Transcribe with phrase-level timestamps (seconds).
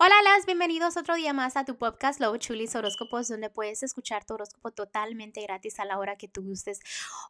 [0.00, 4.24] Hola, las bienvenidos otro día más a tu podcast Love Chulis Horóscopos, donde puedes escuchar
[4.24, 6.78] tu horóscopo totalmente gratis a la hora que tú gustes.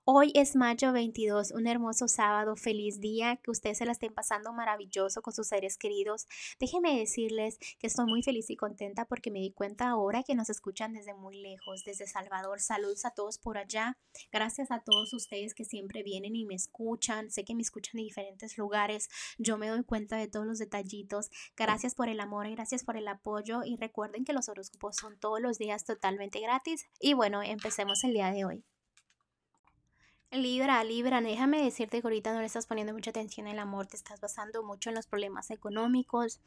[0.04, 4.52] Hoy es mayo 22, un hermoso sábado, feliz día, que ustedes se la estén pasando
[4.52, 6.26] maravilloso con sus seres queridos.
[6.60, 10.50] Déjenme decirles que estoy muy feliz y contenta porque me di cuenta ahora que nos
[10.50, 12.60] escuchan desde muy lejos, desde Salvador.
[12.60, 13.96] Saludos a todos por allá.
[14.30, 17.30] Gracias a todos ustedes que siempre vienen y me escuchan.
[17.30, 19.08] Sé que me escuchan de diferentes lugares.
[19.38, 21.30] Yo me doy cuenta de todos los detallitos.
[21.56, 25.40] Gracias por el amor gracias por el apoyo y recuerden que los horóscopos son todos
[25.40, 26.88] los días totalmente gratis.
[26.98, 28.64] Y bueno, empecemos el día de hoy.
[30.32, 33.96] Libra, Libra, déjame decirte que ahorita no le estás poniendo mucha atención al amor, te
[33.96, 36.40] estás basando mucho en los problemas económicos,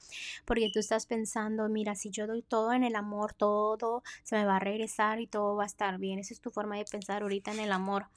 [0.44, 4.46] porque tú estás pensando, mira, si yo doy todo en el amor, todo se me
[4.46, 6.20] va a regresar y todo va a estar bien.
[6.20, 8.08] Esa es tu forma de pensar ahorita en el amor.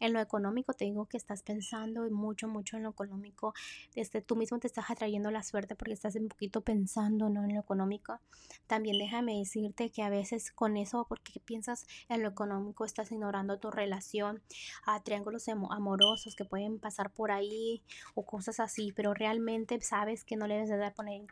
[0.00, 3.54] En lo económico te digo que estás pensando mucho, mucho en lo económico.
[3.94, 7.44] Desde tú mismo te estás atrayendo la suerte porque estás un poquito pensando ¿no?
[7.44, 8.20] en lo económico.
[8.66, 13.58] También déjame decirte que a veces con eso, porque piensas en lo económico, estás ignorando
[13.58, 14.42] tu relación
[14.84, 17.82] a triángulos amorosos que pueden pasar por ahí
[18.14, 21.22] o cosas así, pero realmente sabes que no le debes de dar poner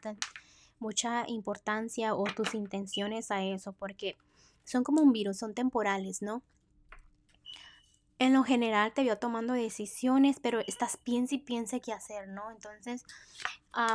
[0.78, 4.16] mucha importancia o tus intenciones a eso porque
[4.64, 6.42] son como un virus, son temporales, ¿no?
[8.20, 12.50] En lo general te veo tomando decisiones, pero estás piensa y piensa qué hacer, ¿no?
[12.50, 13.02] Entonces,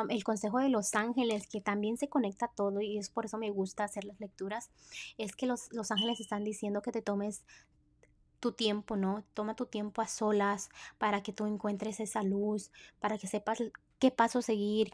[0.09, 3.51] el consejo de los ángeles, que también se conecta todo y es por eso me
[3.51, 4.71] gusta hacer las lecturas,
[5.19, 7.43] es que los, los ángeles están diciendo que te tomes
[8.39, 9.23] tu tiempo, ¿no?
[9.35, 13.59] Toma tu tiempo a solas para que tú encuentres esa luz, para que sepas
[13.99, 14.91] qué paso seguir,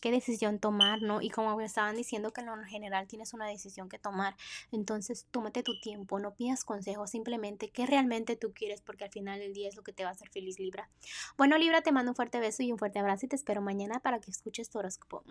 [0.00, 1.20] qué decisión tomar, ¿no?
[1.20, 4.36] Y como estaban diciendo que en general tienes una decisión que tomar,
[4.72, 9.38] entonces tómate tu tiempo, no pidas consejos, simplemente qué realmente tú quieres, porque al final
[9.40, 10.88] del día es lo que te va a hacer feliz, Libra.
[11.36, 14.00] Bueno, Libra, te mando un fuerte beso y un fuerte abrazo y te espero mañana
[14.00, 15.24] para que escuches tu horóscopo.